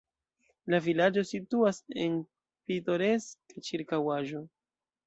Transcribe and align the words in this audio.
La 0.73 0.79
vilaĝo 0.85 1.23
situas 1.33 1.81
en 2.07 2.17
pitoreska 2.65 3.67
ĉirkaŭaĵo. 3.71 4.45